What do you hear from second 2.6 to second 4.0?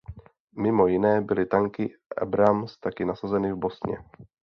taky nasazeny v Bosně.